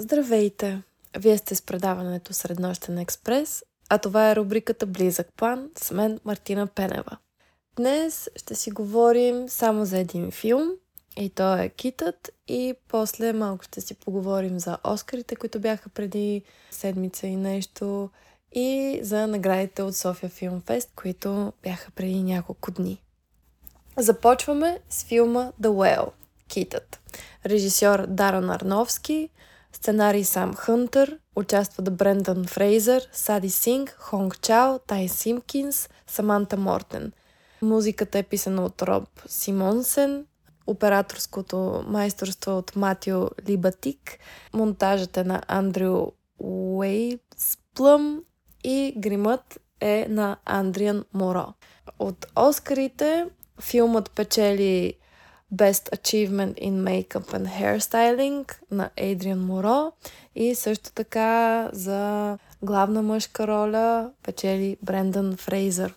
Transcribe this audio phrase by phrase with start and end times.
[0.00, 0.82] Здравейте!
[1.18, 6.66] Вие сте с предаването Среднощен експрес, а това е рубриката Близък план с мен Мартина
[6.66, 7.16] Пенева.
[7.76, 10.70] Днес ще си говорим само за един филм
[11.16, 16.42] и то е Китът и после малко ще си поговорим за Оскарите, които бяха преди
[16.70, 18.10] седмица и нещо
[18.52, 23.02] и за наградите от София Филм Фест, които бяха преди няколко дни.
[23.96, 26.10] Започваме с филма The Whale–
[26.48, 27.00] Китът.
[27.46, 29.28] Режисьор Даран Арновски–
[29.76, 37.12] Сценарий Сам Хънтър, участват Брендан Фрейзър, Сади Синг, Хонг Чао, Тай Симкинс, Саманта Мортен.
[37.62, 40.26] Музиката е писана от Роб Симонсен,
[40.66, 44.18] операторското майсторство от Матио Либатик,
[44.52, 46.06] монтажът е на Андрю
[46.38, 48.22] Уейсплъм
[48.64, 51.46] и гримът е на Андриан Моро.
[51.98, 53.26] От Оскарите
[53.60, 54.94] филмът печели
[55.56, 59.92] Best Achievement in Makeup and Hairstyling на Adrian Моро
[60.34, 65.94] и също така за главна мъжка роля печели Брендан Фрейзър.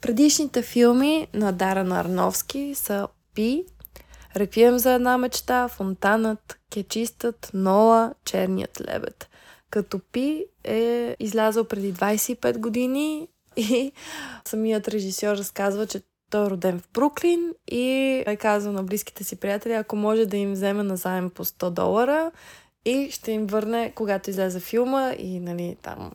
[0.00, 3.64] Предишните филми на Дара Нарновски са Пи,
[4.36, 9.28] Реквием за една мечта, Фонтанът, Кечистът, Нола, Черният лебед.
[9.70, 13.92] Като Пи е излязъл преди 25 години и
[14.44, 17.84] самият режисьор разказва, че той е роден в Бруклин и
[18.26, 22.30] е казал на близките си приятели, ако може да им вземе назаем по 100 долара
[22.84, 26.12] и ще им върне, когато излезе филма и нали, там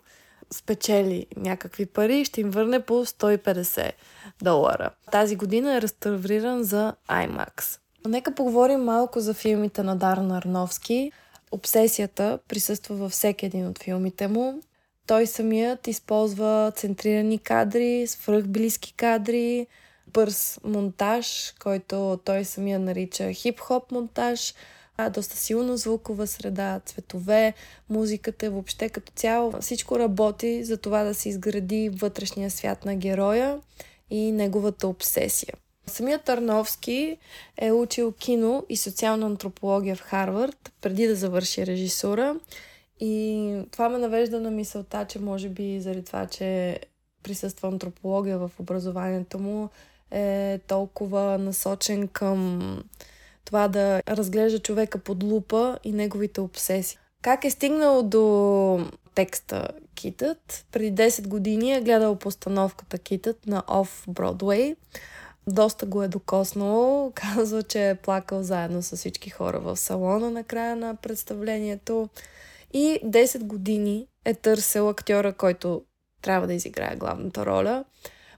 [0.54, 3.92] спечели някакви пари, ще им върне по 150
[4.42, 4.90] долара.
[5.12, 7.80] Тази година е реставриран за IMAX.
[8.08, 11.12] Нека поговорим малко за филмите на Дарн Арновски.
[11.52, 14.62] Обсесията присъства във всеки един от филмите му.
[15.08, 19.68] Той самият използва центрирани кадри, свръхблизки кадри,
[20.16, 24.53] бърз монтаж, който той самия нарича хип-хоп монтаж,
[24.98, 27.53] а, доста силна звукова среда, цветове,
[27.90, 29.54] музиката, въобще като цяло.
[29.62, 33.59] Всичко работи за това да се изгради вътрешния свят на героя
[34.09, 35.54] и неговата обсесия.
[35.88, 37.18] Самият Тарновски
[37.58, 42.36] е учил кино и социална антропология в Харвард, преди да завърши режисура.
[43.00, 46.80] И това ме навежда на мисълта, че може би заради това, че
[47.24, 49.70] присъства антропология в образованието му,
[50.12, 52.62] е толкова насочен към
[53.46, 56.98] това да разглежда човека под лупа и неговите обсесии.
[57.22, 58.86] Как е стигнал до
[59.16, 60.66] текста Китът?
[60.72, 64.76] Преди 10 години е гледал постановката Китът на Off Broadway.
[65.48, 67.12] Доста го е докоснало.
[67.16, 72.10] Казва, че е плакал заедно с всички хора в салона на края на представлението.
[72.74, 75.82] И 10 години е търсил актьора, който
[76.22, 77.86] трябва да изиграе главната роля.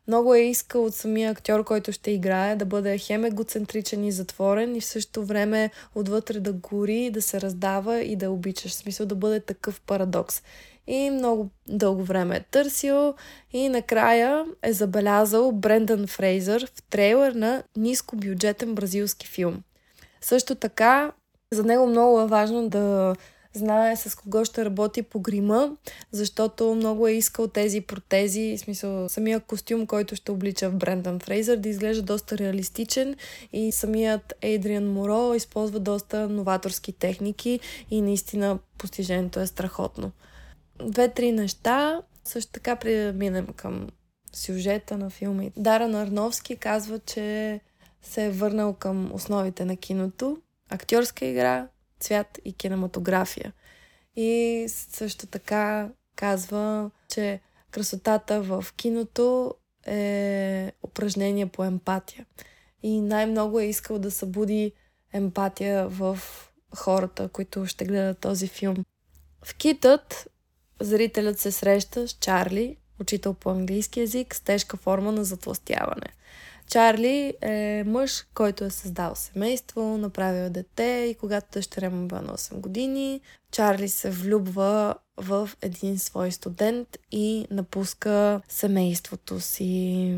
[0.08, 4.76] Много е искал от самия актьор, който ще играе, да бъде хем егоцентричен и затворен
[4.76, 8.72] и в същото време отвътре да гори, да се раздава и да обичаш.
[8.72, 10.42] В смисъл да бъде такъв парадокс.
[10.88, 13.14] И много дълго време е търсил
[13.54, 19.64] и накрая е забелязал Брендан Фрейзър в трейлер на нискобюджетен бразилски филм.
[20.22, 21.12] Също така,
[21.54, 23.16] за него много е важно да
[23.58, 25.78] знае с кого ще работи по грима,
[26.12, 31.20] защото много е искал тези протези, в смисъл самия костюм, който ще облича в Брендан
[31.20, 33.16] Фрейзър, да изглежда доста реалистичен
[33.54, 37.60] и самият Ейдриан Моро използва доста новаторски техники
[37.92, 40.12] и наистина постижението е страхотно.
[40.84, 43.88] Две-три неща, също така преминем към
[44.34, 45.44] сюжета на филма.
[45.58, 47.60] Дара Нарновски казва, че
[48.02, 50.38] се е върнал към основите на киното,
[50.70, 51.68] актьорска игра,
[52.00, 53.54] цвят и кинематография.
[54.16, 57.40] И също така казва, че
[57.72, 59.56] красотата в киното
[59.88, 62.26] е упражнение по емпатия.
[62.84, 64.72] И най-много е искал да събуди
[65.14, 66.20] емпатия в
[66.76, 68.86] хората, които ще гледат този филм.
[69.44, 70.28] В Китът
[70.80, 76.08] зрителят се среща с Чарли, учител по английски язик, с тежка форма на затластяване.
[76.68, 82.22] Чарли е мъж, който е създал семейство, направил е дете и когато дъщеря му била
[82.22, 83.22] на 8 години,
[83.52, 90.16] Чарли се влюбва в един свой студент и напуска семейството си.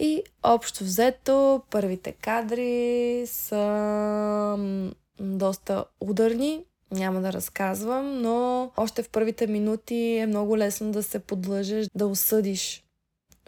[0.00, 4.56] И общо взето, първите кадри са
[5.20, 11.18] доста ударни, няма да разказвам, но още в първите минути е много лесно да се
[11.18, 12.84] подлъжеш, да осъдиш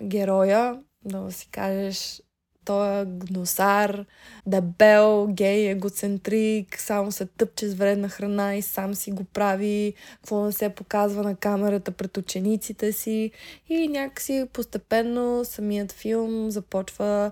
[0.02, 2.22] героя, да си кажеш
[2.68, 4.04] той е гносар,
[4.46, 10.44] дебел, гей, егоцентрик, само се тъпче с вредна храна и сам си го прави, какво
[10.44, 13.30] не се показва на камерата пред учениците си.
[13.68, 17.30] И някакси постепенно самият филм започва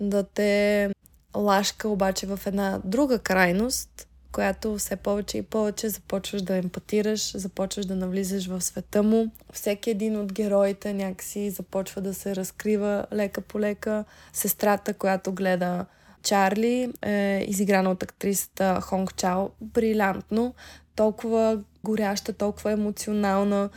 [0.00, 0.90] да те
[1.36, 4.05] лашка обаче в една друга крайност,
[4.36, 9.30] която все повече и повече започваш да емпатираш, започваш да навлизаш в света му.
[9.52, 14.04] Всеки един от героите някакси започва да се разкрива лека по лека.
[14.32, 15.86] Сестрата, която гледа
[16.22, 20.54] Чарли, е изиграна от актрисата Хонг Чао брилянтно,
[20.96, 23.70] толкова горяща, толкова емоционална.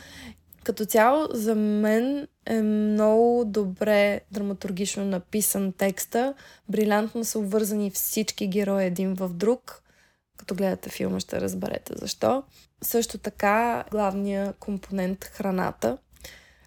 [0.64, 6.34] Като цяло, за мен е много добре драматургично написан текста.
[6.68, 9.82] Брилянтно са обвързани всички герои един в друг.
[10.40, 12.42] Като гледате филма ще разберете защо.
[12.82, 15.98] Също така главният компонент храната.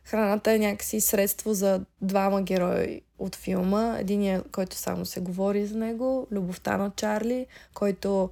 [0.06, 3.98] Храната е някакси средство за двама герои от филма.
[4.00, 8.30] Единият, който само се говори за него, любовта на Чарли, който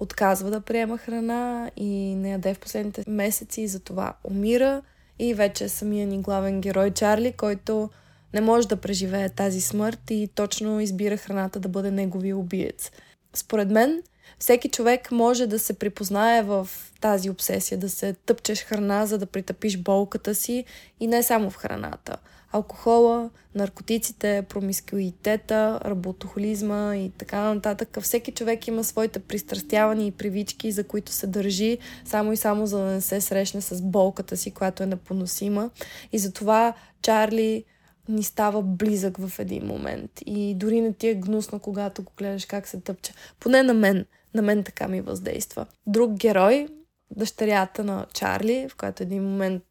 [0.00, 4.82] отказва да приема храна и не яде в последните месеци и затова умира.
[5.18, 7.90] И вече самия ни главен герой Чарли, който
[8.34, 12.90] не може да преживее тази смърт и точно избира храната да бъде негови убиец.
[13.34, 14.02] Според мен,
[14.38, 16.68] всеки човек може да се припознае в
[17.00, 20.64] тази обсесия, да се тъпчеш храна, за да притъпиш болката си
[21.00, 22.16] и не само в храната.
[22.52, 27.98] Алкохола, наркотиците, промискуитета, работохолизма и така нататък.
[28.02, 32.78] Всеки човек има своите пристрастявания и привички, за които се държи, само и само за
[32.78, 35.70] да не се срещне с болката си, която е непоносима.
[36.12, 37.64] И затова Чарли
[38.08, 40.10] ни става близък в един момент.
[40.26, 43.12] И дори не ти е гнусно, когато го гледаш как се тъпче.
[43.40, 44.06] Поне на мен.
[44.34, 45.66] На мен така ми въздейства.
[45.86, 46.68] Друг герой,
[47.10, 49.62] дъщерята на Чарли, в която един момент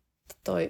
[0.44, 0.69] той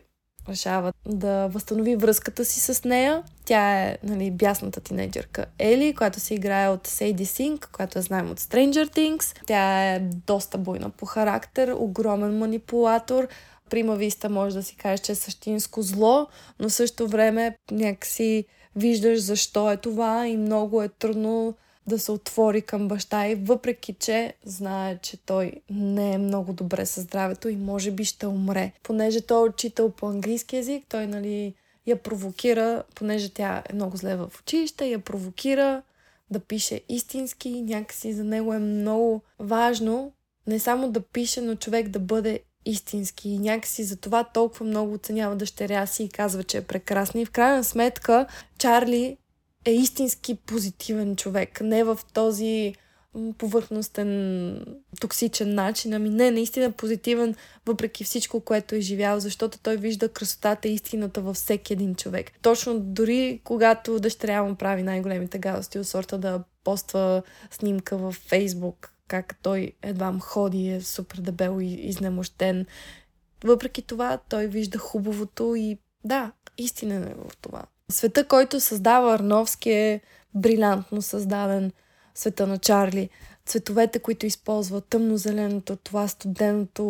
[0.49, 3.23] решава да възстанови връзката си с нея.
[3.45, 8.31] Тя е нали, бясната тинейджърка Ели, която се играе от Сейди Синг, която я знаем
[8.31, 9.39] от Stranger Things.
[9.45, 13.27] Тя е доста буйна по характер, огромен манипулатор.
[13.71, 16.27] Прима Виста може да си кажеш, че е същинско зло,
[16.59, 18.45] но в същото време някакси
[18.75, 21.53] виждаш защо е това и много е трудно
[21.87, 26.85] да се отвори към баща и въпреки, че знае, че той не е много добре
[26.85, 28.71] със здравето и може би ще умре.
[28.83, 31.53] Понеже той е учител по английски язик, той нали
[31.87, 35.81] я провокира, понеже тя е много зле в училище, я провокира
[36.31, 37.61] да пише истински.
[37.61, 40.11] Някакси за него е много важно
[40.47, 43.29] не само да пише, но човек да бъде истински.
[43.29, 47.21] И някакси за това толкова много оценява дъщеря си и казва, че е прекрасна.
[47.21, 48.25] И в крайна сметка
[48.57, 49.17] Чарли
[49.65, 51.61] е истински позитивен човек.
[51.61, 52.75] Не в този
[53.37, 54.65] повърхностен,
[55.01, 55.93] токсичен начин.
[55.93, 57.35] Ами не, наистина позитивен,
[57.65, 62.31] въпреки всичко, което е живял, защото той вижда красотата и истината във всеки един човек.
[62.41, 67.21] Точно дори когато дъщеря му прави най-големите гадости от сорта да поства
[67.51, 72.65] снимка във Фейсбук, как той едва ходи, е супер дебел и изнемощен.
[73.43, 77.63] Въпреки това, той вижда хубавото и да, истина е в това.
[77.91, 80.01] Света, който създава Арновски е
[80.35, 81.71] брилянтно създаден.
[82.15, 83.09] Света на Чарли.
[83.45, 86.83] Цветовете, които използва, тъмнозеленото, това студеното,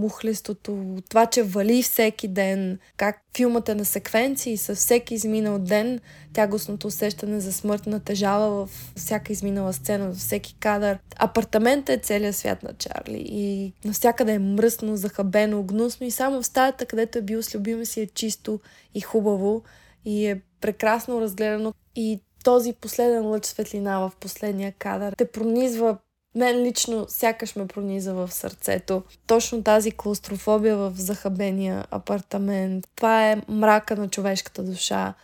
[0.00, 6.00] мухлестото, това, че вали всеки ден, как филмът е на секвенции с всеки изминал ден,
[6.32, 10.98] тягостното усещане за смърт натежава в всяка изминала сцена, във всеки кадър.
[11.16, 16.46] Апартаментът е целият свят на Чарли и навсякъде е мръсно, захабено, гнусно и само в
[16.46, 18.60] стаята, където е бил с любима си е чисто
[18.94, 19.62] и хубаво
[20.04, 25.96] и е прекрасно разгледано и този последен лъч светлина в последния кадър те пронизва
[26.34, 29.02] мен лично сякаш ме прониза в сърцето.
[29.26, 32.88] Точно тази клаустрофобия в захабения апартамент.
[32.96, 35.14] Това е мрака на човешката душа.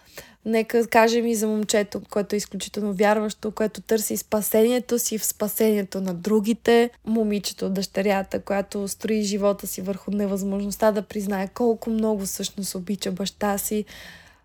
[0.47, 6.00] Нека кажем и за момчето, което е изключително вярващо, което търси спасението си в спасението
[6.00, 6.90] на другите.
[7.04, 13.59] Момичето, дъщерята, която строи живота си върху невъзможността да признае колко много всъщност обича баща
[13.59, 13.85] си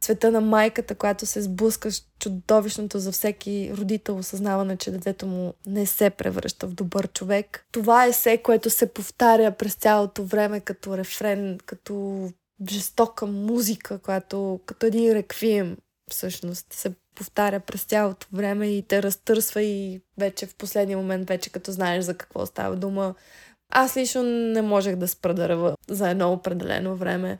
[0.01, 5.53] света на майката, която се сблъска с чудовищното за всеки родител осъзнаване, че детето му
[5.65, 7.65] не се превръща в добър човек.
[7.71, 12.27] Това е все, което се повтаря през цялото време като рефрен, като
[12.69, 15.77] жестока музика, която като един реквием
[16.11, 21.49] всъщност се повтаря през цялото време и те разтърсва и вече в последния момент, вече
[21.49, 23.15] като знаеш за какво става дума,
[23.69, 27.37] аз лично не можех да спра да за едно определено време.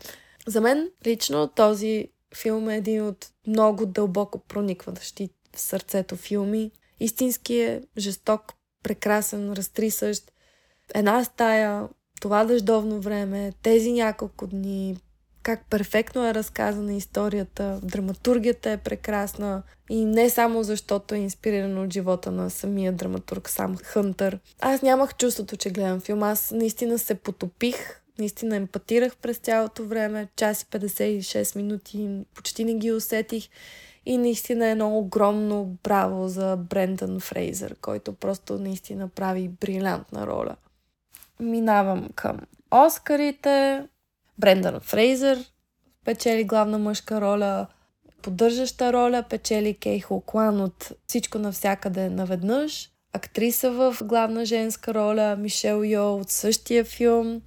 [0.47, 6.71] За мен лично този филм е един от много дълбоко проникващи в сърцето филми.
[6.99, 10.31] Истински е жесток, прекрасен, разтрисъщ.
[10.93, 11.87] Една стая,
[12.21, 14.97] това дъждовно време, тези няколко дни,
[15.43, 21.93] как перфектно е разказана историята, драматургията е прекрасна и не само защото е инспирирана от
[21.93, 24.39] живота на самия драматург Сам Хънтър.
[24.59, 30.27] Аз нямах чувството, че гледам филм, аз наистина се потопих Наистина емпатирах през цялото време,
[30.35, 33.49] час и 56 минути, почти не ги усетих.
[34.05, 40.55] И наистина е едно огромно браво за Брендан Фрейзър, който просто наистина прави брилянтна роля.
[41.39, 42.39] Минавам към
[42.71, 43.87] Оскарите.
[44.37, 45.45] Брендан Фрейзър
[46.05, 47.67] печели главна мъжка роля,
[48.21, 55.83] поддържаща роля печели Кей Хоклан от Всичко навсякъде наведнъж, актриса в главна женска роля Мишел
[55.83, 57.41] Йо от същия филм,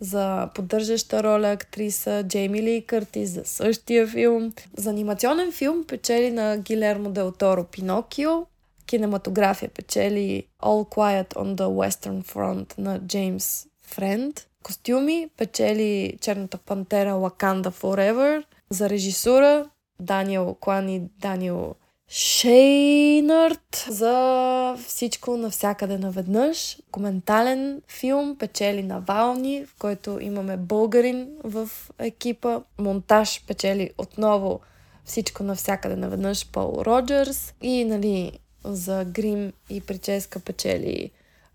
[0.00, 4.52] за поддържаща роля актриса Джейми Ли Къртис за същия филм.
[4.76, 8.46] За анимационен филм печели на Гилермо Дел Торо Пинокио.
[8.86, 14.46] Кинематография печели All Quiet on the Western Front на Джеймс Френд.
[14.62, 18.44] Костюми печели Черната пантера Wakanda Forever.
[18.70, 21.74] За режисура Даниел Клан и Даниел
[22.08, 26.78] Шейнърт за всичко навсякъде наведнъж.
[26.90, 32.60] Коментален филм печели на Вални, в който имаме българин в екипа.
[32.78, 34.60] Монтаж печели отново
[35.04, 37.54] всичко навсякъде наведнъж Пол Роджерс.
[37.62, 41.10] И нали, за грим и прическа печели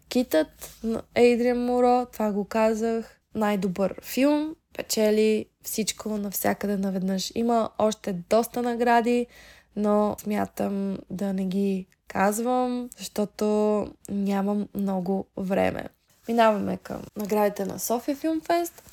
[0.10, 2.05] Китът на Ейдриан Моро.
[2.05, 3.17] Това го казах.
[3.36, 7.31] Най-добър филм печели всичко навсякъде наведнъж.
[7.36, 9.27] Има още доста награди
[9.75, 15.89] но смятам да не ги казвам, защото нямам много време.
[16.27, 18.83] Минаваме към наградите на София Филмфест.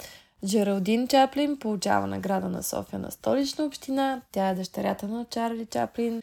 [0.47, 4.23] Джералдин Чаплин получава награда на София на столична община.
[4.32, 6.23] Тя е дъщерята на Чарли Чаплин.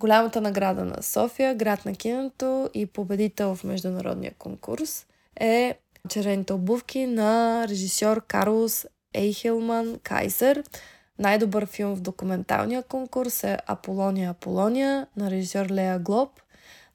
[0.00, 5.06] Голямата награда на София, град на киното и победител в международния конкурс
[5.40, 10.64] е червените обувки на режисьор Карлос Ейхелман Кайсер.
[11.18, 16.30] Най-добър филм в документалния конкурс е Аполония Аполония на режисьор Лея Глоб.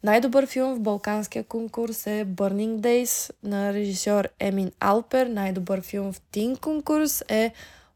[0.03, 5.27] Най-добър филм в Балканския конкурс е Burning Days на режисьор Емин Алпер.
[5.27, 7.51] Най-добър филм в Тин конкурс е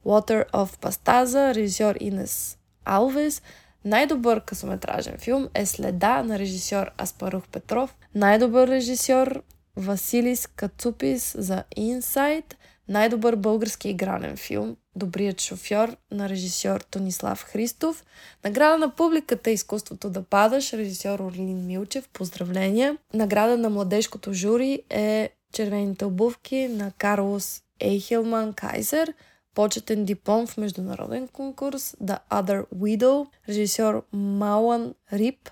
[0.05, 3.41] Water of Pastaza, режисьор Инес Алвес.
[3.86, 7.96] Най-добър късометражен филм е Следа на режисьор Аспарух Петров.
[8.15, 9.41] Най-добър режисьор
[9.75, 12.58] Василис Кацупис за Инсайт.
[12.88, 18.04] Най-добър български игрален филм Добрият шофьор на режисьор Тонислав Христов.
[18.44, 22.10] Награда на публиката Изкуството да падаш, режисьор Орлин Милчев.
[22.14, 22.98] Поздравления!
[23.14, 29.14] Награда на младежкото жури е Червените обувки на Карлос Ейхелман Кайзер.
[29.56, 35.50] Почетен диплом в международен конкурс The Other Widow, режисьор Малан Рип.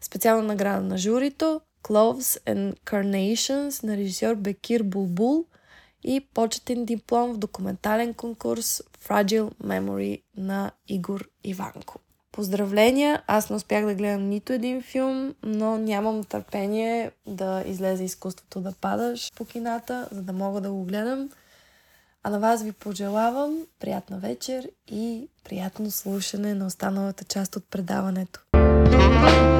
[0.00, 5.44] Специална награда на журито Cloves and Carnations на режисьор Бекир Булбул–
[6.02, 11.98] и почетен диплом в документален конкурс Fragile Memory на Игор Иванко.
[12.32, 13.22] Поздравления!
[13.26, 18.72] Аз не успях да гледам нито един филм, но нямам търпение да излезе изкуството да
[18.72, 21.30] падаш по кината, за да мога да го гледам.
[22.22, 28.40] А на вас ви пожелавам приятна вечер и приятно слушане на останалата част от предаването.
[28.52, 29.51] thank you